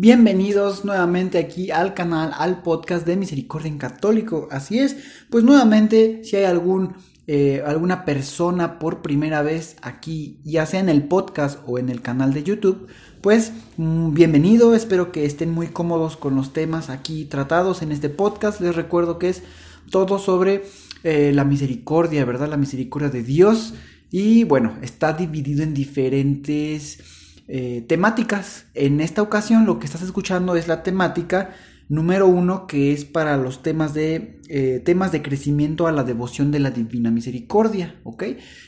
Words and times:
Bienvenidos 0.00 0.84
nuevamente 0.84 1.38
aquí 1.38 1.72
al 1.72 1.92
canal, 1.92 2.30
al 2.38 2.62
podcast 2.62 3.04
de 3.04 3.16
Misericordia 3.16 3.66
en 3.66 3.78
Católico. 3.78 4.46
Así 4.52 4.78
es, 4.78 4.96
pues 5.28 5.42
nuevamente 5.42 6.20
si 6.22 6.36
hay 6.36 6.44
algún, 6.44 6.94
eh, 7.26 7.64
alguna 7.66 8.04
persona 8.04 8.78
por 8.78 9.02
primera 9.02 9.42
vez 9.42 9.74
aquí, 9.82 10.38
ya 10.44 10.66
sea 10.66 10.78
en 10.78 10.88
el 10.88 11.08
podcast 11.08 11.58
o 11.66 11.80
en 11.80 11.88
el 11.88 12.00
canal 12.00 12.32
de 12.32 12.44
YouTube, 12.44 12.86
pues 13.20 13.52
mm, 13.76 14.14
bienvenido, 14.14 14.76
espero 14.76 15.10
que 15.10 15.24
estén 15.24 15.50
muy 15.50 15.66
cómodos 15.66 16.16
con 16.16 16.36
los 16.36 16.52
temas 16.52 16.90
aquí 16.90 17.24
tratados 17.24 17.82
en 17.82 17.90
este 17.90 18.08
podcast. 18.08 18.60
Les 18.60 18.76
recuerdo 18.76 19.18
que 19.18 19.30
es 19.30 19.42
todo 19.90 20.20
sobre 20.20 20.62
eh, 21.02 21.32
la 21.34 21.42
misericordia, 21.42 22.24
¿verdad? 22.24 22.48
La 22.48 22.56
misericordia 22.56 23.08
de 23.08 23.24
Dios. 23.24 23.74
Y 24.12 24.44
bueno, 24.44 24.78
está 24.80 25.12
dividido 25.12 25.64
en 25.64 25.74
diferentes 25.74 27.17
eh, 27.48 27.84
temáticas. 27.88 28.66
En 28.74 29.00
esta 29.00 29.22
ocasión 29.22 29.66
lo 29.66 29.78
que 29.78 29.86
estás 29.86 30.02
escuchando 30.02 30.54
es 30.56 30.68
la 30.68 30.82
temática 30.82 31.50
número 31.88 32.26
uno 32.26 32.66
que 32.66 32.92
es 32.92 33.04
para 33.04 33.36
los 33.36 33.62
temas 33.62 33.94
de 33.94 34.40
eh, 34.48 34.82
temas 34.84 35.10
de 35.10 35.22
crecimiento 35.22 35.86
a 35.86 35.92
la 35.92 36.04
devoción 36.04 36.50
de 36.50 36.58
la 36.58 36.70
divina 36.70 37.10
misericordia 37.10 37.94
ok 38.04 38.24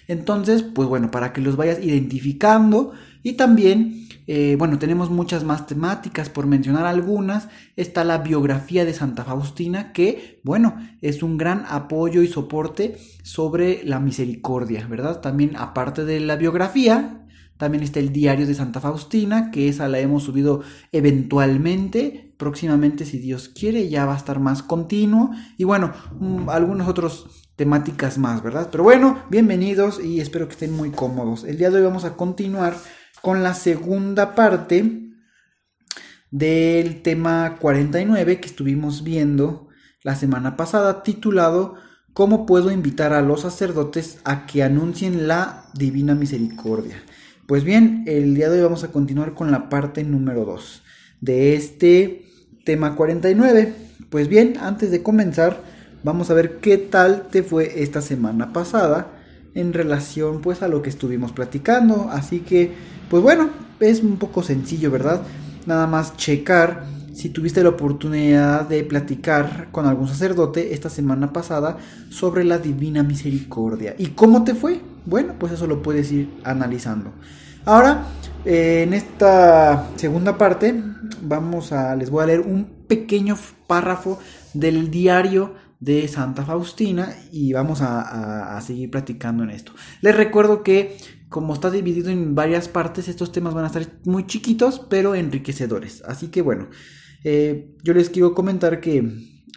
entonces 0.09 0.63
pues 0.63 0.89
bueno 0.89 1.11
para 1.11 1.35
que 1.35 1.43
los 1.43 1.57
vayas 1.57 1.85
identificando 1.85 2.93
y 3.23 3.35
también 3.35 4.09
eh, 4.27 4.57
bueno 4.57 4.79
tenemos 4.79 5.11
muchas 5.11 5.45
más 5.45 5.67
temáticas. 5.67 6.31
Por 6.31 6.47
mencionar 6.47 6.87
algunas 6.87 7.49
está 7.77 8.05
la 8.05 8.19
biografía 8.19 8.85
de 8.85 8.95
Santa 8.95 9.25
Faustina 9.25 9.93
que 9.93 10.41
bueno 10.45 10.77
es 11.03 11.23
un 11.23 11.37
gran 11.37 11.65
apoyo 11.69 12.23
y 12.23 12.29
soporte 12.29 12.97
sobre 13.23 13.83
la 13.85 14.01
misericordia 14.01 14.87
verdad 14.87 15.21
también 15.21 15.57
aparte 15.57 16.05
de 16.05 16.21
la 16.21 16.37
biografía 16.37 17.27
también 17.61 17.85
está 17.85 18.01
el 18.01 18.11
diario 18.11 18.47
de 18.47 18.55
Santa 18.55 18.81
Faustina, 18.81 19.51
que 19.51 19.69
esa 19.69 19.87
la 19.87 19.99
hemos 19.99 20.23
subido 20.23 20.63
eventualmente. 20.93 22.35
Próximamente, 22.39 23.05
si 23.05 23.19
Dios 23.19 23.51
quiere, 23.51 23.91
ya 23.91 24.07
va 24.07 24.15
a 24.15 24.17
estar 24.17 24.41
más 24.41 24.63
continuo. 24.63 25.31
Y 25.59 25.65
bueno, 25.65 25.93
mm, 26.19 26.49
algunas 26.49 26.89
otras 26.89 27.27
temáticas 27.57 28.17
más, 28.17 28.43
¿verdad? 28.43 28.71
Pero 28.73 28.83
bueno, 28.83 29.23
bienvenidos 29.29 30.03
y 30.03 30.21
espero 30.21 30.49
que 30.49 30.55
estén 30.55 30.73
muy 30.73 30.91
cómodos. 30.91 31.45
El 31.45 31.59
día 31.59 31.69
de 31.69 31.77
hoy 31.77 31.85
vamos 31.85 32.07
a 32.07 32.17
continuar 32.17 32.75
con 33.21 33.43
la 33.43 33.53
segunda 33.53 34.35
parte 34.35 35.11
del 36.31 37.03
tema 37.03 37.59
49 37.61 38.41
que 38.41 38.49
estuvimos 38.49 39.05
viendo 39.05 39.69
la 40.03 40.17
semana 40.17 40.57
pasada, 40.57 41.03
titulado 41.03 41.75
¿Cómo 42.15 42.47
puedo 42.47 42.71
invitar 42.71 43.13
a 43.13 43.21
los 43.21 43.43
sacerdotes 43.43 44.19
a 44.25 44.47
que 44.47 44.63
anuncien 44.63 45.29
la 45.29 45.67
divina 45.75 46.15
misericordia? 46.15 46.97
Pues 47.51 47.65
bien, 47.65 48.05
el 48.07 48.37
día 48.37 48.49
de 48.49 48.59
hoy 48.59 48.63
vamos 48.63 48.85
a 48.85 48.93
continuar 48.93 49.35
con 49.35 49.51
la 49.51 49.69
parte 49.69 50.05
número 50.05 50.45
2 50.45 50.83
de 51.21 51.57
este 51.57 52.27
tema 52.65 52.95
49. 52.95 53.75
Pues 54.09 54.29
bien, 54.29 54.55
antes 54.61 54.93
de 54.93 55.03
comenzar, 55.03 55.61
vamos 56.05 56.31
a 56.31 56.35
ver 56.35 56.59
qué 56.59 56.79
tal 56.79 57.27
te 57.29 57.43
fue 57.43 57.83
esta 57.83 58.03
semana 58.03 58.53
pasada 58.53 59.09
en 59.57 59.73
relación 59.73 60.43
pues 60.43 60.63
a 60.63 60.69
lo 60.69 60.81
que 60.81 60.91
estuvimos 60.91 61.33
platicando. 61.33 62.09
Así 62.13 62.39
que, 62.39 62.71
pues 63.11 63.21
bueno, 63.21 63.51
es 63.81 64.01
un 64.01 64.19
poco 64.19 64.45
sencillo, 64.45 64.93
¿verdad? 64.93 65.23
Nada 65.67 65.89
más 65.89 66.17
checar 66.17 66.85
si 67.13 67.31
tuviste 67.31 67.65
la 67.65 67.71
oportunidad 67.71 68.69
de 68.69 68.85
platicar 68.85 69.71
con 69.73 69.87
algún 69.87 70.07
sacerdote 70.07 70.73
esta 70.73 70.89
semana 70.89 71.33
pasada 71.33 71.79
sobre 72.11 72.45
la 72.45 72.59
divina 72.59 73.03
misericordia. 73.03 73.97
¿Y 73.99 74.11
cómo 74.11 74.45
te 74.45 74.55
fue? 74.55 74.79
Bueno, 75.07 75.35
pues 75.39 75.53
eso 75.53 75.67
lo 75.67 75.83
puedes 75.83 76.11
ir 76.13 76.31
analizando. 76.45 77.13
Ahora, 77.65 78.07
eh, 78.45 78.85
en 78.87 78.95
esta 78.95 79.89
segunda 79.97 80.39
parte, 80.39 80.75
vamos 81.23 81.73
a, 81.73 81.95
les 81.97 82.11
voy 82.11 82.23
a 82.23 82.27
leer 82.27 82.41
un 82.41 82.65
pequeño 82.87 83.37
párrafo 83.67 84.19
del 84.55 84.91
diario 84.91 85.55
de 85.79 86.07
Santa 86.09 86.45
Faustina 86.45 87.15
y 87.33 87.53
vamos 87.53 87.81
a, 87.83 88.59
seguir 88.63 88.91
platicando 88.91 89.43
en 89.43 89.51
esto. 89.51 89.73
Les 90.03 90.15
recuerdo 90.15 90.63
que 90.63 90.97
como 91.29 91.55
está 91.55 91.71
dividido 91.71 92.11
en 92.11 92.35
varias 92.35 92.69
partes, 92.69 93.09
estos 93.09 93.31
temas 93.31 93.55
van 93.55 93.65
a 93.65 93.69
estar 93.69 93.87
muy 94.05 94.27
chiquitos, 94.27 94.85
pero 94.91 95.15
enriquecedores. 95.15 96.03
Así 96.03 96.29
que 96.29 96.43
bueno, 96.43 96.69
eh, 97.25 97.77
yo 97.85 97.95
les 97.95 98.11
quiero 98.11 98.35
comentar 98.35 98.81
que 98.81 98.99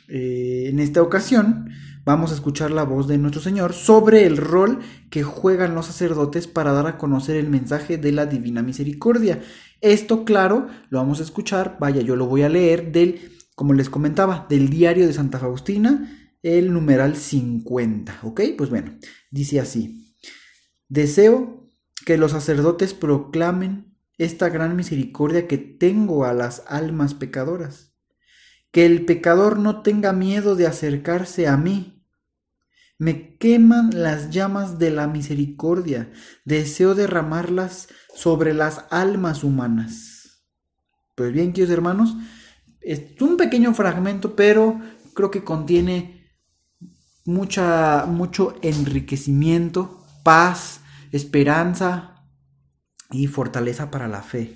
eh, 0.08 0.70
en 0.70 0.80
esta 0.80 1.02
ocasión 1.02 1.70
vamos 2.04 2.32
a 2.32 2.36
escuchar 2.36 2.72
la 2.72 2.84
voz 2.84 3.08
de 3.08 3.18
nuestro 3.18 3.42
Señor 3.42 3.74
sobre 3.74 4.26
el 4.26 4.38
rol 4.38 4.80
que 5.10 5.24
juegan 5.24 5.76
los 5.76 5.86
sacerdotes 5.88 6.48
para 6.48 6.72
dar 6.72 6.88
a 6.88 6.98
conocer 6.98 7.36
el 7.36 7.50
mensaje 7.50 7.98
de 7.98 8.12
la 8.12 8.26
divina 8.26 8.62
misericordia. 8.62 9.42
Esto, 9.82 10.26
claro, 10.26 10.68
lo 10.90 11.00
vamos 11.00 11.20
a 11.20 11.24
escuchar, 11.24 11.78
vaya, 11.80 12.02
yo 12.02 12.16
lo 12.16 12.28
voy 12.28 12.44
a 12.44 12.50
leer 12.50 12.92
del, 12.92 13.38
como 13.56 13.74
les 13.74 13.90
comentaba, 13.90 14.46
del 14.50 14.70
diario 14.70 15.08
de 15.08 15.14
Santa 15.14 15.40
Faustina, 15.40 16.36
el 16.42 16.74
numeral 16.74 17.16
50, 17.16 18.20
¿ok? 18.24 18.42
Pues 18.58 18.70
bueno, 18.70 18.98
dice 19.32 19.60
así, 19.60 20.16
deseo 20.90 21.70
que 22.06 22.18
los 22.18 22.32
sacerdotes 22.32 22.94
proclamen 22.94 23.96
esta 24.18 24.50
gran 24.50 24.76
misericordia 24.76 25.48
que 25.48 25.58
tengo 25.58 26.26
a 26.26 26.34
las 26.34 26.64
almas 26.68 27.14
pecadoras 27.14 27.94
que 28.74 28.88
el 28.88 29.06
pecador 29.06 29.60
no 29.60 29.84
tenga 29.84 30.14
miedo 30.14 30.56
de 30.56 30.66
acercarse 30.66 31.48
a 31.48 31.56
mí. 31.56 31.93
Me 32.98 33.38
queman 33.38 33.90
las 33.94 34.30
llamas 34.30 34.80
de 34.80 34.92
la 34.92 35.08
misericordia, 35.08 36.12
deseo 36.46 36.96
derramarlas 36.96 37.90
sobre 38.16 38.54
las 38.54 38.86
almas 38.92 39.44
humanas. 39.44 40.44
Pues 41.16 41.34
bien, 41.34 41.54
queridos 41.54 41.74
hermanos, 41.74 42.16
es 42.82 43.22
un 43.22 43.38
pequeño 43.38 43.74
fragmento, 43.74 44.36
pero 44.36 44.80
creo 45.14 45.32
que 45.32 45.44
contiene 45.44 46.24
mucha, 47.26 48.06
mucho 48.06 48.56
enriquecimiento, 48.62 50.06
paz, 50.24 50.82
esperanza 51.12 52.26
y 53.12 53.28
fortaleza 53.28 53.92
para 53.92 54.08
la 54.08 54.22
fe. 54.22 54.56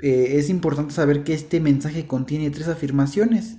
Eh, 0.00 0.38
es 0.38 0.48
importante 0.48 0.94
saber 0.94 1.24
que 1.24 1.34
este 1.34 1.60
mensaje 1.60 2.06
contiene 2.06 2.50
tres 2.50 2.68
afirmaciones. 2.68 3.56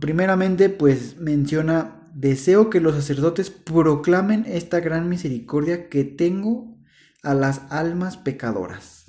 Primeramente, 0.00 0.68
pues 0.68 1.16
menciona, 1.18 2.01
deseo 2.14 2.70
que 2.70 2.80
los 2.80 2.94
sacerdotes 2.94 3.50
proclamen 3.50 4.44
esta 4.46 4.80
gran 4.80 5.08
misericordia 5.08 5.88
que 5.88 6.04
tengo 6.04 6.76
a 7.22 7.34
las 7.34 7.62
almas 7.70 8.16
pecadoras. 8.16 9.06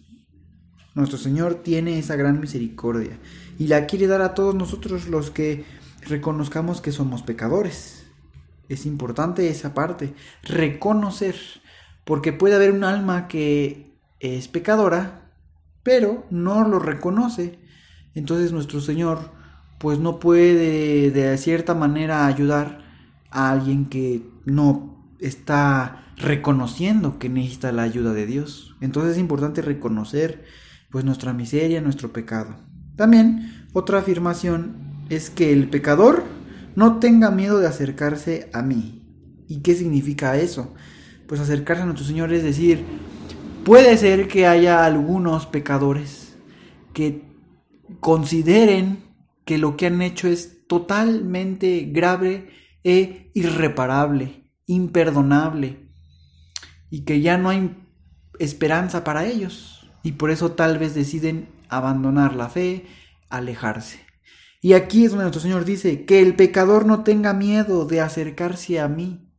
Nuestro 0.95 1.17
Señor 1.17 1.55
tiene 1.55 1.97
esa 1.97 2.15
gran 2.15 2.39
misericordia 2.39 3.17
y 3.57 3.67
la 3.67 3.87
quiere 3.87 4.07
dar 4.07 4.21
a 4.21 4.33
todos 4.35 4.53
nosotros 4.53 5.07
los 5.07 5.31
que 5.31 5.65
reconozcamos 6.07 6.81
que 6.81 6.91
somos 6.91 7.23
pecadores. 7.23 8.05
Es 8.69 8.85
importante 8.85 9.49
esa 9.49 9.73
parte, 9.73 10.13
reconocer, 10.43 11.35
porque 12.05 12.31
puede 12.31 12.55
haber 12.55 12.71
un 12.71 12.83
alma 12.83 13.27
que 13.27 13.97
es 14.19 14.47
pecadora, 14.47 15.31
pero 15.81 16.25
no 16.29 16.67
lo 16.67 16.79
reconoce. 16.79 17.59
Entonces 18.13 18.51
nuestro 18.51 18.79
Señor 18.79 19.31
pues 19.79 19.99
no 19.99 20.19
puede 20.19 21.11
de 21.11 21.37
cierta 21.37 21.73
manera 21.73 22.27
ayudar 22.27 22.82
a 23.33 23.51
alguien 23.51 23.85
que 23.85 24.21
no 24.45 25.07
está 25.19 26.13
reconociendo 26.17 27.19
que 27.19 27.29
necesita 27.29 27.71
la 27.71 27.83
ayuda 27.83 28.13
de 28.13 28.25
Dios. 28.25 28.75
Entonces 28.81 29.13
es 29.13 29.17
importante 29.17 29.61
reconocer 29.61 30.45
pues 30.89 31.03
nuestra 31.03 31.33
miseria, 31.33 31.81
nuestro 31.81 32.13
pecado. 32.13 32.55
También 32.95 33.67
otra 33.73 33.99
afirmación 33.99 35.05
es 35.09 35.29
que 35.29 35.51
el 35.51 35.69
pecador 35.69 36.23
no 36.75 36.99
tenga 36.99 37.31
miedo 37.31 37.59
de 37.59 37.67
acercarse 37.67 38.49
a 38.53 38.61
mí. 38.61 39.01
¿Y 39.47 39.61
qué 39.61 39.75
significa 39.75 40.37
eso? 40.37 40.73
Pues 41.27 41.41
acercarse 41.41 41.83
a 41.83 41.85
nuestro 41.85 42.05
Señor 42.05 42.31
es 42.31 42.43
decir, 42.43 42.85
Puede 43.63 43.95
ser 43.97 44.27
que 44.27 44.45
haya 44.45 44.83
algunos 44.83 45.45
pecadores 45.45 46.35
que 46.91 47.21
consideren 48.01 49.05
que 49.45 49.57
lo 49.57 49.77
que 49.77 49.85
han 49.85 50.01
hecho 50.01 50.27
es 50.27 50.67
totalmente 50.67 51.87
grave 51.89 52.49
e 52.83 53.31
irreparable, 53.33 54.51
imperdonable, 54.65 55.89
y 56.89 57.05
que 57.05 57.21
ya 57.21 57.37
no 57.37 57.49
hay 57.49 57.75
esperanza 58.39 59.03
para 59.03 59.25
ellos, 59.25 59.89
y 60.03 60.13
por 60.13 60.31
eso 60.31 60.51
tal 60.51 60.77
vez 60.77 60.93
deciden 60.93 61.49
abandonar 61.69 62.35
la 62.35 62.49
fe, 62.49 62.85
alejarse. 63.29 63.99
Y 64.61 64.73
aquí 64.73 65.03
es 65.03 65.11
donde 65.11 65.25
nuestro 65.25 65.41
Señor 65.41 65.65
dice, 65.65 66.05
que 66.05 66.21
el 66.21 66.35
pecador 66.35 66.85
no 66.85 67.03
tenga 67.03 67.33
miedo 67.33 67.85
de 67.85 67.99
acercarse 67.99 68.79
a 68.79 68.87
mí. 68.87 69.29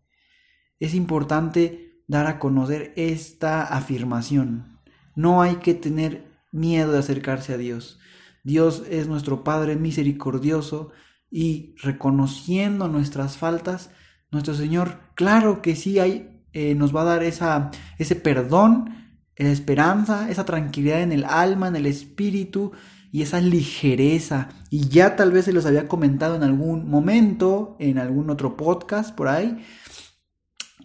Es 0.81 0.95
importante 0.95 2.03
dar 2.07 2.27
a 2.27 2.39
conocer 2.39 2.93
esta 2.97 3.63
afirmación. 3.63 4.81
No 5.15 5.41
hay 5.41 5.57
que 5.57 5.73
tener 5.73 6.31
miedo 6.53 6.93
de 6.93 6.99
acercarse 6.99 7.55
a 7.55 7.57
Dios. 7.57 7.99
Dios 8.43 8.83
es 8.91 9.09
nuestro 9.09 9.45
Padre 9.45 9.77
misericordioso 9.77 10.93
y 11.37 11.75
reconociendo 11.83 12.87
nuestras 12.87 13.37
faltas, 13.37 13.91
nuestro 14.31 14.55
Señor, 14.55 15.01
claro 15.17 15.63
que 15.63 15.75
sí 15.75 15.99
hay, 15.99 16.45
eh, 16.53 16.77
nos 16.77 16.95
va 16.95 17.01
a 17.01 17.07
dar 17.07 17.25
esa, 17.25 17.73
ese 17.99 18.15
perdón, 18.15 19.19
esa 19.35 19.51
esperanza, 19.51 20.31
esa 20.31 20.45
tranquilidad 20.45 21.03
en 21.03 21.11
el 21.11 21.25
alma, 21.25 21.67
en 21.67 21.75
el 21.75 21.87
espíritu 21.87 22.71
y 23.11 23.23
esa 23.23 23.41
ligereza. 23.41 24.51
Y 24.71 24.87
ya 24.87 25.17
tal 25.17 25.33
vez 25.33 25.47
se 25.47 25.53
los 25.53 25.67
había 25.67 25.89
comentado 25.89 26.37
en 26.37 26.45
algún 26.45 26.89
momento, 26.89 27.75
en 27.81 27.99
algún 27.99 28.31
otro 28.31 28.57
podcast 28.57 29.13
por 29.13 29.27
ahí, 29.27 29.59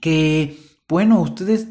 que, 0.01 0.57
bueno, 0.87 1.21
ustedes 1.21 1.67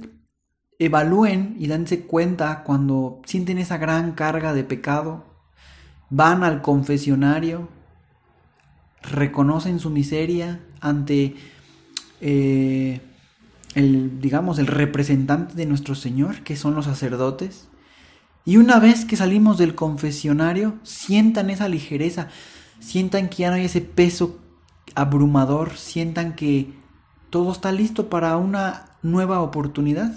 evalúen 0.79 1.57
y 1.59 1.67
dense 1.67 2.07
cuenta 2.07 2.63
cuando 2.63 3.23
sienten 3.25 3.59
esa 3.59 3.77
gran 3.77 4.13
carga 4.13 4.55
de 4.55 4.63
pecado, 4.63 5.25
van 6.11 6.45
al 6.45 6.63
confesionario, 6.63 7.77
reconocen 9.03 9.79
su 9.79 9.91
miseria 9.91 10.61
ante 10.81 11.37
eh, 12.21 13.01
el, 13.75 14.21
digamos, 14.21 14.59
el 14.59 14.67
representante 14.67 15.55
de 15.55 15.67
nuestro 15.67 15.95
Señor, 15.95 16.43
que 16.43 16.57
son 16.57 16.75
los 16.75 16.87
sacerdotes. 16.87 17.69
Y 18.45 18.57
una 18.57 18.79
vez 18.79 19.05
que 19.05 19.17
salimos 19.17 19.59
del 19.59 19.75
confesionario, 19.75 20.77
sientan 20.83 21.51
esa 21.51 21.69
ligereza, 21.69 22.29
sientan 22.81 23.29
que 23.29 23.39
ya 23.39 23.51
no 23.51 23.57
hay 23.57 23.67
ese 23.67 23.81
peso 23.81 24.39
abrumador, 24.95 25.77
sientan 25.77 26.35
que 26.35 26.73
todo 27.31 27.53
está 27.53 27.73
listo 27.73 28.09
para 28.09 28.37
una 28.37 28.87
nueva 29.03 29.41
oportunidad. 29.41 30.15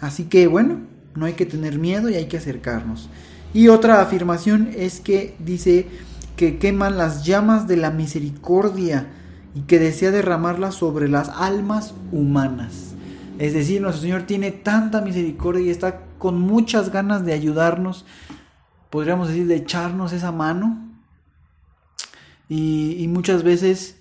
Así 0.00 0.24
que 0.24 0.46
bueno, 0.46 0.80
no 1.14 1.26
hay 1.26 1.32
que 1.32 1.46
tener 1.46 1.78
miedo 1.78 2.08
y 2.08 2.14
hay 2.14 2.26
que 2.26 2.36
acercarnos. 2.36 3.08
Y 3.52 3.68
otra 3.68 4.00
afirmación 4.00 4.70
es 4.76 5.00
que 5.00 5.34
dice 5.38 5.88
que 6.36 6.58
queman 6.58 6.98
las 6.98 7.24
llamas 7.24 7.66
de 7.66 7.76
la 7.76 7.90
misericordia 7.90 9.08
y 9.54 9.62
que 9.62 9.78
desea 9.78 10.10
derramarlas 10.10 10.74
sobre 10.74 11.08
las 11.08 11.30
almas 11.30 11.94
humanas. 12.12 12.94
Es 13.38 13.54
decir, 13.54 13.80
nuestro 13.80 14.02
Señor 14.02 14.22
tiene 14.22 14.50
tanta 14.50 15.00
misericordia 15.00 15.62
y 15.62 15.70
está 15.70 16.02
con 16.18 16.38
muchas 16.38 16.92
ganas 16.92 17.24
de 17.24 17.32
ayudarnos, 17.32 18.04
podríamos 18.90 19.28
decir, 19.28 19.46
de 19.46 19.56
echarnos 19.56 20.12
esa 20.12 20.32
mano. 20.32 20.82
Y, 22.48 22.96
y 22.98 23.08
muchas 23.08 23.42
veces 23.42 23.98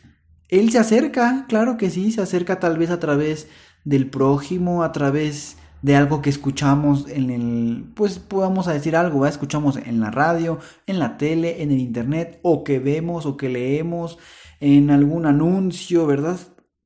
Él 0.49 0.71
se 0.71 0.79
acerca, 0.79 1.45
claro 1.47 1.77
que 1.77 1.89
sí, 1.89 2.11
se 2.11 2.21
acerca 2.21 2.59
tal 2.59 2.77
vez 2.77 2.89
a 2.91 2.99
través 2.99 3.47
del 3.85 4.09
prójimo, 4.09 4.83
a 4.83 4.91
través 4.91 5.57
de 5.81 5.95
algo 5.95 6.21
que 6.21 6.29
escuchamos 6.29 7.07
en 7.09 7.29
el, 7.29 7.91
pues 7.95 8.19
podamos 8.19 8.65
decir 8.65 8.95
algo, 8.95 9.27
escuchamos 9.27 9.77
en 9.77 9.99
la 9.99 10.11
radio, 10.11 10.59
en 10.87 10.99
la 10.99 11.17
tele, 11.17 11.61
en 11.61 11.71
el 11.71 11.79
internet, 11.79 12.39
o 12.41 12.63
que 12.63 12.79
vemos 12.79 13.25
o 13.25 13.37
que 13.37 13.49
leemos 13.49 14.17
en 14.59 14.89
algún 14.89 15.25
anuncio, 15.25 16.07
¿verdad? 16.07 16.39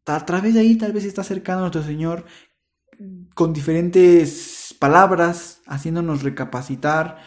A 0.06 0.26
través 0.26 0.54
de 0.54 0.62
ahí 0.62 0.76
tal 0.76 0.92
vez 0.92 1.06
está 1.06 1.22
acercando 1.22 1.60
a 1.60 1.70
nuestro 1.70 1.84
Señor 1.84 2.26
con 3.36 3.54
diferentes 3.54 4.76
palabras, 4.80 5.62
haciéndonos 5.66 6.24
recapacitar 6.24 7.20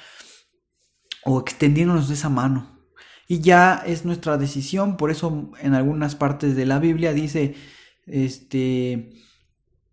o 1.25 1.41
extendiéndonos 1.41 2.09
de 2.09 2.15
esa 2.15 2.29
mano. 2.29 2.81
Y 3.29 3.41
ya 3.41 3.83
es 3.87 4.05
nuestra 4.05 4.37
decisión, 4.37 4.97
por 4.97 5.11
eso 5.11 5.53
en 5.61 5.75
algunas 5.75 6.17
partes 6.17 6.57
de 6.57 6.67
la 6.67 6.79
Biblia 6.79 7.13
dice, 7.13 7.55
este, 8.07 9.11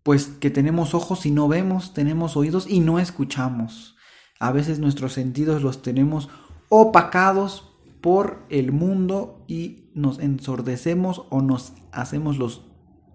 pues 0.02 0.26
que 0.26 0.50
tenemos 0.50 0.94
ojos 0.94 1.26
y 1.26 1.30
no 1.30 1.48
vemos, 1.48 1.94
tenemos 1.94 2.36
oídos 2.36 2.66
y 2.68 2.80
no 2.80 2.98
escuchamos. 2.98 3.96
A 4.38 4.52
veces 4.52 4.78
nuestros 4.78 5.12
sentidos 5.12 5.62
los 5.62 5.82
tenemos 5.82 6.28
opacados 6.68 7.70
por 8.00 8.46
el 8.48 8.72
mundo 8.72 9.44
y 9.46 9.90
nos 9.94 10.18
ensordecemos 10.18 11.24
o 11.28 11.42
nos 11.42 11.74
hacemos 11.92 12.38
los 12.38 12.64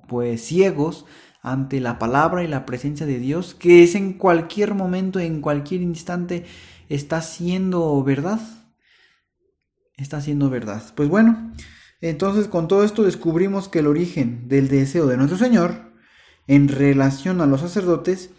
pues 0.07 0.45
ciegos 0.45 1.05
ante 1.41 1.79
la 1.79 1.97
palabra 1.97 2.43
y 2.43 2.47
la 2.47 2.65
presencia 2.65 3.05
de 3.05 3.19
Dios, 3.19 3.55
que 3.55 3.83
es 3.83 3.95
en 3.95 4.13
cualquier 4.13 4.75
momento, 4.75 5.19
en 5.19 5.41
cualquier 5.41 5.81
instante, 5.81 6.45
está 6.89 7.21
siendo 7.21 8.03
verdad. 8.03 8.39
Está 9.97 10.21
siendo 10.21 10.49
verdad. 10.49 10.83
Pues 10.95 11.07
bueno, 11.07 11.53
entonces 12.01 12.47
con 12.47 12.67
todo 12.67 12.83
esto 12.83 13.03
descubrimos 13.03 13.69
que 13.69 13.79
el 13.79 13.88
origen 13.88 14.47
del 14.47 14.67
deseo 14.67 15.07
de 15.07 15.17
nuestro 15.17 15.38
Señor 15.38 15.94
en 16.47 16.68
relación 16.68 17.42
a 17.42 17.45
los 17.45 17.62
sacerdotes 17.62 18.30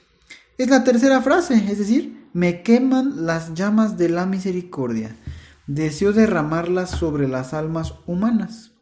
es 0.59 0.69
la 0.69 0.85
tercera 0.85 1.21
frase, 1.21 1.55
es 1.55 1.79
decir, 1.79 2.29
me 2.33 2.63
queman 2.63 3.27
las 3.27 3.55
llamas 3.55 3.99
de 3.99 4.09
la 4.09 4.27
misericordia, 4.27 5.17
deseo 5.67 6.13
derramarlas 6.13 6.91
sobre 6.91 7.29
las 7.29 7.53
almas 7.55 7.95
humanas. 8.07 8.73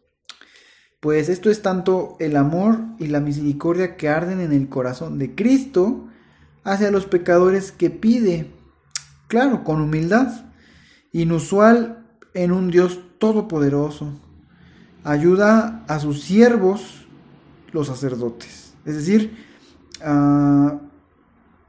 Pues 1.00 1.28
esto 1.28 1.50
es 1.50 1.62
tanto 1.62 2.16
el 2.18 2.36
amor 2.36 2.80
y 2.98 3.08
la 3.08 3.20
misericordia 3.20 3.96
que 3.96 4.08
arden 4.08 4.40
en 4.40 4.52
el 4.52 4.68
corazón 4.68 5.18
de 5.18 5.34
Cristo 5.34 6.08
hacia 6.64 6.90
los 6.90 7.06
pecadores 7.06 7.72
que 7.72 7.90
pide, 7.90 8.50
claro, 9.28 9.64
con 9.64 9.80
humildad, 9.80 10.46
inusual 11.12 12.06
en 12.32 12.52
un 12.52 12.70
Dios 12.70 13.00
todopoderoso. 13.18 14.18
Ayuda 15.04 15.84
a 15.88 16.00
sus 16.00 16.22
siervos, 16.22 17.06
los 17.72 17.88
sacerdotes. 17.88 18.63
Es 18.84 18.96
decir, 18.96 19.36
uh, 20.00 20.78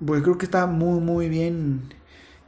pues 0.05 0.21
creo 0.21 0.37
que 0.37 0.45
está 0.45 0.67
muy, 0.67 0.99
muy 0.99 1.29
bien 1.29 1.93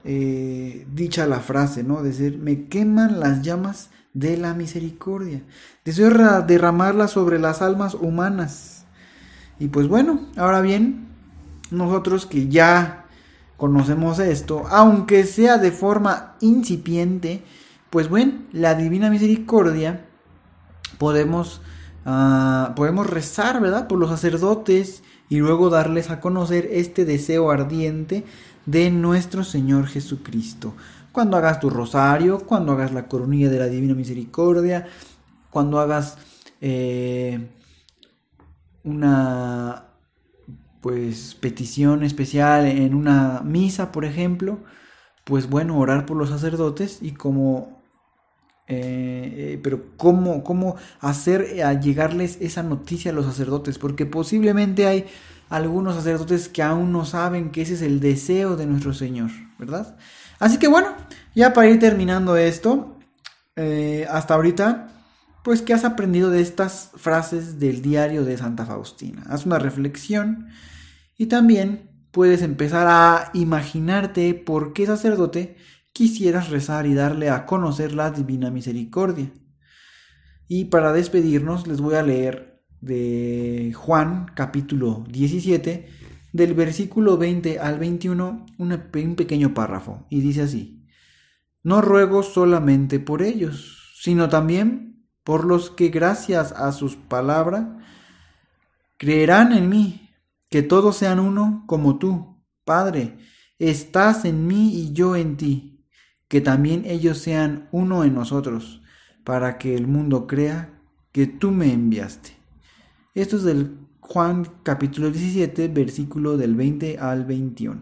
eh, 0.03 0.85
dicha 0.93 1.27
la 1.27 1.39
frase, 1.39 1.83
¿no? 1.83 2.01
Decir, 2.01 2.37
me 2.37 2.67
queman 2.67 3.19
las 3.19 3.41
llamas 3.41 3.89
de 4.13 4.37
la 4.37 4.53
misericordia. 4.53 5.43
Deseo 5.85 6.09
derramarla 6.41 7.07
sobre 7.07 7.39
las 7.39 7.61
almas 7.61 7.93
humanas. 7.93 8.85
Y 9.59 9.67
pues 9.67 9.87
bueno, 9.87 10.21
ahora 10.37 10.61
bien, 10.61 11.07
nosotros 11.71 12.25
que 12.25 12.47
ya 12.47 13.05
conocemos 13.57 14.19
esto, 14.19 14.65
aunque 14.69 15.25
sea 15.25 15.57
de 15.57 15.71
forma 15.71 16.36
incipiente, 16.41 17.43
pues 17.89 18.07
bueno, 18.09 18.33
la 18.51 18.75
divina 18.75 19.09
misericordia 19.09 20.05
podemos 20.97 21.62
Ah, 22.09 22.71
podemos 22.77 23.05
rezar, 23.05 23.59
¿verdad? 23.59 23.89
Por 23.89 23.99
los 23.99 24.09
sacerdotes 24.09 25.03
y 25.27 25.39
luego 25.39 25.69
darles 25.69 26.09
a 26.09 26.21
conocer 26.21 26.69
este 26.71 27.03
deseo 27.03 27.51
ardiente 27.51 28.23
de 28.65 28.89
nuestro 28.91 29.43
Señor 29.43 29.87
Jesucristo. 29.87 30.73
Cuando 31.11 31.35
hagas 31.35 31.59
tu 31.59 31.69
rosario, 31.69 32.39
cuando 32.39 32.71
hagas 32.71 32.93
la 32.93 33.09
coronilla 33.09 33.49
de 33.49 33.59
la 33.59 33.65
Divina 33.67 33.93
Misericordia, 33.93 34.87
cuando 35.49 35.81
hagas 35.81 36.17
eh, 36.61 37.49
una 38.85 39.87
pues 40.79 41.35
petición 41.35 42.03
especial 42.03 42.67
en 42.67 42.95
una 42.95 43.41
misa, 43.43 43.91
por 43.91 44.05
ejemplo, 44.05 44.59
pues 45.25 45.49
bueno, 45.49 45.77
orar 45.77 46.05
por 46.05 46.15
los 46.15 46.29
sacerdotes 46.29 46.99
y 47.01 47.11
como 47.11 47.76
eh, 48.69 49.53
eh, 49.53 49.59
pero 49.63 49.95
¿cómo, 49.95 50.43
cómo 50.43 50.75
hacer 51.00 51.41
eh, 51.41 51.63
a 51.63 51.79
llegarles 51.79 52.38
esa 52.41 52.63
noticia 52.63 53.12
a 53.12 53.13
los 53.13 53.25
sacerdotes, 53.25 53.77
porque 53.77 54.05
posiblemente 54.05 54.86
hay 54.86 55.05
algunos 55.50 55.95
sacerdotes 55.95 56.50
que 56.50 56.62
aún 56.62 56.91
no 56.91 57.05
saben 57.05 57.51
que 57.51 57.62
ese 57.62 57.75
es 57.75 57.81
el 57.81 58.01
deseo 58.01 58.57
de 58.57 58.65
nuestro 58.65 58.93
Señor, 58.93 59.31
¿verdad? 59.57 59.97
Así 60.39 60.57
que 60.57 60.67
bueno, 60.67 60.89
ya 61.33 61.53
para 61.53 61.69
ir 61.69 61.79
terminando 61.79 62.36
esto, 62.36 63.00
hasta 64.09 64.36
ahorita, 64.36 64.89
pues 65.43 65.63
¿qué 65.63 65.74
has 65.74 65.83
aprendido 65.83 66.29
de 66.29 66.41
estas 66.41 66.91
frases 66.95 67.59
del 67.59 67.81
diario 67.81 68.24
de 68.24 68.38
Santa 68.38 68.65
Faustina? 68.65 69.24
Haz 69.29 69.45
una 69.45 69.57
reflexión 69.57 70.50
y 71.17 71.25
también 71.27 71.89
puedes 72.12 72.41
empezar 72.41 72.88
a 72.88 73.31
imaginarte 73.33 74.33
por 74.33 74.74
qué 74.74 74.86
sacerdote 74.86 75.55
quisieras 75.98 76.51
rezar 76.51 76.86
y 76.86 76.94
darle 76.94 77.32
a 77.32 77.48
conocer 77.48 77.92
la 77.92 78.12
divina 78.12 78.51
misericordia. 78.51 79.32
Y 80.48 80.66
para 80.66 80.94
despedirnos 80.94 81.66
les 81.66 81.82
voy 81.82 81.96
a 81.96 82.04
leer 82.04 82.62
de 82.82 83.74
Juan 83.75 84.27
capítulo 84.36 85.04
17 85.10 85.89
del 86.34 86.54
versículo 86.54 87.18
20 87.18 87.58
al 87.58 87.80
21 87.80 88.46
un 88.60 89.16
pequeño 89.16 89.56
párrafo 89.56 90.06
y 90.12 90.20
dice 90.22 90.44
así, 90.44 90.86
no 91.63 91.82
ruego 91.82 92.22
solamente 92.22 93.00
por 93.00 93.24
ellos, 93.24 93.96
sino 94.00 94.30
también 94.30 95.04
por 95.24 95.46
los 95.46 95.72
que 95.72 95.89
gracias 95.89 96.51
a 96.51 96.74
sus 96.74 96.96
palabras 96.96 97.66
creerán 98.98 99.51
en 99.51 99.68
mí, 99.68 100.12
que 100.51 100.62
todos 100.62 100.96
sean 100.96 101.20
uno 101.20 101.63
como 101.66 101.98
tú, 101.98 102.38
Padre, 102.66 103.18
estás 103.58 104.25
en 104.25 104.46
mí 104.46 104.75
y 104.75 104.94
yo 104.94 105.16
en 105.16 105.38
ti 105.38 105.74
que 106.27 106.41
también 106.41 106.84
ellos 106.86 107.17
sean 107.19 107.67
uno 107.72 108.03
en 108.03 108.13
nosotros, 108.13 108.81
para 109.24 109.57
que 109.57 109.75
el 109.75 109.88
mundo 109.88 110.27
crea 110.27 110.69
que 111.12 111.27
tú 111.27 111.51
me 111.51 111.74
enviaste. 111.74 112.31
Esto 113.15 113.38
es 113.38 113.43
del 113.43 113.77
Juan 114.00 114.48
capítulo 114.63 115.10
17, 115.10 115.67
versículo 115.69 116.38
del 116.38 116.55
20 116.55 117.00
al 117.00 117.25
21. 117.25 117.81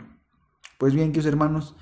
Pues 0.78 0.94
bien, 0.94 1.12
queridos 1.12 1.28
hermanos, 1.28 1.75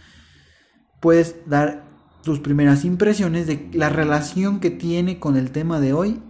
puedes 1.00 1.38
dar 1.46 1.86
tus 2.24 2.40
primeras 2.40 2.86
impresiones 2.86 3.48
de 3.48 3.70
la 3.74 3.90
relación 3.90 4.60
que 4.60 4.70
tiene 4.70 5.20
con 5.20 5.38
el 5.38 5.52
tema 5.52 5.80
de 5.80 5.94
hoy, 5.94 6.22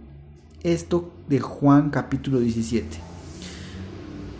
esto 0.62 1.12
de 1.28 1.40
Juan 1.40 1.90
capítulo 1.90 2.40
17. 2.40 2.98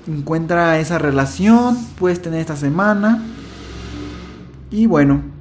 Encuentra 0.07 0.79
esa 0.79 0.99
relación, 0.99 1.77
puedes 1.99 2.21
tener 2.21 2.41
esta 2.41 2.57
semana. 2.57 3.25
Y 4.71 4.87
bueno, 4.87 5.34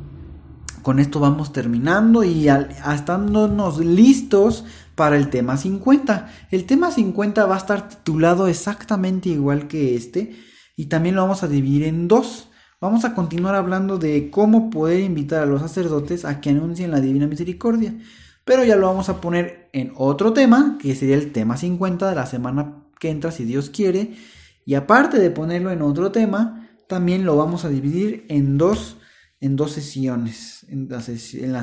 con 0.83 0.99
esto 0.99 1.19
vamos 1.19 1.51
terminando 1.53 2.23
y 2.23 2.47
estándonos 2.49 3.79
listos 3.79 4.65
para 4.95 5.17
el 5.17 5.29
tema 5.29 5.57
50. 5.57 6.29
El 6.51 6.65
tema 6.65 6.91
50 6.91 7.45
va 7.45 7.55
a 7.55 7.57
estar 7.57 7.89
titulado 7.89 8.47
exactamente 8.47 9.29
igual 9.29 9.67
que 9.67 9.95
este 9.95 10.35
y 10.75 10.85
también 10.85 11.15
lo 11.15 11.21
vamos 11.23 11.41
a 11.41 11.47
dividir 11.47 11.83
en 11.85 12.07
dos. 12.07 12.49
Vamos 12.79 13.05
a 13.05 13.15
continuar 13.15 13.55
hablando 13.55 13.97
de 13.97 14.29
cómo 14.29 14.69
poder 14.69 14.99
invitar 14.99 15.41
a 15.43 15.45
los 15.45 15.61
sacerdotes 15.61 16.25
a 16.25 16.41
que 16.41 16.49
anuncien 16.49 16.91
la 16.91 16.99
divina 16.99 17.27
misericordia. 17.27 17.95
Pero 18.43 18.65
ya 18.65 18.75
lo 18.75 18.87
vamos 18.87 19.07
a 19.07 19.21
poner 19.21 19.69
en 19.71 19.93
otro 19.95 20.33
tema, 20.33 20.77
que 20.81 20.93
sería 20.95 21.15
el 21.15 21.31
tema 21.31 21.55
50 21.55 22.09
de 22.09 22.15
la 22.15 22.25
semana 22.25 22.83
que 22.99 23.09
entra, 23.09 23.31
si 23.31 23.45
Dios 23.45 23.69
quiere. 23.69 24.15
Y 24.65 24.73
aparte 24.73 25.17
de 25.19 25.31
ponerlo 25.31 25.71
en 25.71 25.81
otro 25.81 26.11
tema, 26.11 26.69
también 26.87 27.23
lo 27.23 27.37
vamos 27.37 27.63
a 27.63 27.69
dividir 27.69 28.25
en 28.27 28.57
dos, 28.57 28.97
en 29.43 29.57
dos 29.57 29.73
sesiones. 29.73 30.65
En 30.69 30.87
la, 30.89 31.01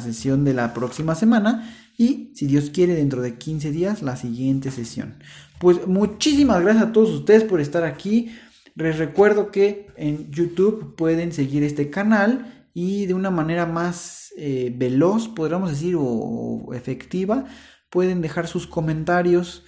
sesión 0.00 0.44
de 0.44 0.52
la 0.52 0.75
próxima 0.75 1.14
semana 1.14 1.75
y, 1.96 2.30
si 2.34 2.46
Dios 2.46 2.68
quiere, 2.70 2.94
dentro 2.94 3.22
de 3.22 3.38
15 3.38 3.70
días, 3.70 4.02
la 4.02 4.16
siguiente 4.16 4.70
sesión. 4.70 5.14
Pues 5.58 5.87
muchísimas 5.87 6.60
gracias 6.60 6.84
a 6.84 6.92
todos 6.92 7.08
ustedes 7.10 7.42
por 7.42 7.58
estar 7.58 7.84
aquí. 7.84 8.32
Les 8.75 8.99
recuerdo 8.99 9.50
que 9.50 9.88
en 9.96 10.30
YouTube 10.30 10.94
pueden 10.94 11.32
seguir 11.32 11.64
este 11.64 11.88
canal 11.88 12.66
y 12.75 13.06
de 13.06 13.14
una 13.14 13.30
manera 13.30 13.64
más 13.64 14.32
eh, 14.37 14.75
veloz, 14.76 15.28
podríamos 15.28 15.70
decir, 15.70 15.96
o, 15.99 16.72
efectiva, 16.75 17.46
pueden 17.88 18.20
dejar 18.20 18.46
sus 18.46 18.66
comentarios. 18.66 19.64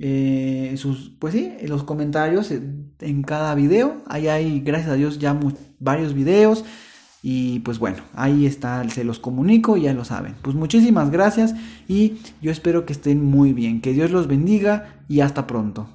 Eh, 0.00 0.74
sus, 0.76 1.10
pues 1.18 1.34
sí, 1.34 1.54
los 1.62 1.82
comentarios 1.82 2.52
en 2.52 3.22
cada 3.24 3.56
video. 3.56 4.04
Ahí 4.06 4.28
hay, 4.28 4.60
gracias 4.60 4.92
a 4.92 4.94
Dios, 4.94 5.18
ya 5.18 5.38
varios 5.80 6.14
videos. 6.14 6.64
Y 7.22 7.60
pues 7.60 7.78
bueno, 7.78 7.98
ahí 8.14 8.46
está, 8.46 8.88
se 8.90 9.04
los 9.04 9.18
comunico, 9.18 9.76
ya 9.76 9.92
lo 9.92 10.04
saben. 10.04 10.36
Pues 10.42 10.54
muchísimas 10.54 11.10
gracias 11.10 11.54
y 11.88 12.18
yo 12.40 12.50
espero 12.52 12.86
que 12.86 12.92
estén 12.92 13.24
muy 13.24 13.52
bien. 13.52 13.80
Que 13.80 13.92
Dios 13.92 14.10
los 14.10 14.28
bendiga 14.28 15.02
y 15.08 15.20
hasta 15.20 15.46
pronto. 15.46 15.88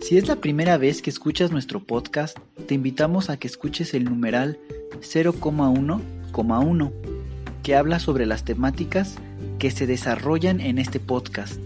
Si 0.00 0.16
es 0.16 0.28
la 0.28 0.36
primera 0.36 0.78
vez 0.78 1.02
que 1.02 1.10
escuchas 1.10 1.50
nuestro 1.50 1.84
podcast, 1.84 2.38
te 2.66 2.74
invitamos 2.74 3.28
a 3.28 3.38
que 3.38 3.48
escuches 3.48 3.92
el 3.94 4.04
numeral 4.04 4.58
0,1,1, 5.00 6.92
que 7.64 7.74
habla 7.74 7.98
sobre 7.98 8.26
las 8.26 8.44
temáticas 8.44 9.16
que 9.58 9.72
se 9.72 9.86
desarrollan 9.86 10.60
en 10.60 10.78
este 10.78 11.00
podcast 11.00 11.65